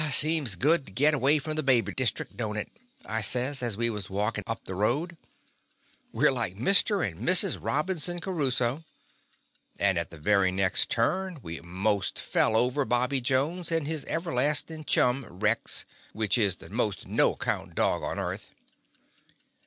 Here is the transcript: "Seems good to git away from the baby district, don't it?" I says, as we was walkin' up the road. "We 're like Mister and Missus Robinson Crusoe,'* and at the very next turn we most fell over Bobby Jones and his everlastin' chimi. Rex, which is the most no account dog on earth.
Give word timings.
"Seems 0.09 0.55
good 0.55 0.87
to 0.87 0.91
git 0.91 1.13
away 1.13 1.37
from 1.37 1.53
the 1.53 1.61
baby 1.61 1.93
district, 1.93 2.35
don't 2.35 2.57
it?" 2.57 2.69
I 3.05 3.21
says, 3.21 3.61
as 3.61 3.77
we 3.77 3.87
was 3.91 4.09
walkin' 4.09 4.43
up 4.47 4.65
the 4.65 4.73
road. 4.73 5.15
"We 6.11 6.25
're 6.25 6.31
like 6.31 6.57
Mister 6.57 7.03
and 7.03 7.19
Missus 7.19 7.55
Robinson 7.57 8.19
Crusoe,'* 8.19 8.83
and 9.77 9.99
at 9.99 10.09
the 10.09 10.17
very 10.17 10.51
next 10.51 10.89
turn 10.89 11.37
we 11.43 11.61
most 11.61 12.17
fell 12.17 12.55
over 12.57 12.83
Bobby 12.83 13.21
Jones 13.21 13.71
and 13.71 13.85
his 13.85 14.03
everlastin' 14.05 14.85
chimi. 14.85 15.27
Rex, 15.29 15.85
which 16.13 16.35
is 16.35 16.55
the 16.55 16.69
most 16.69 17.05
no 17.05 17.33
account 17.33 17.75
dog 17.75 18.01
on 18.01 18.17
earth. 18.17 18.55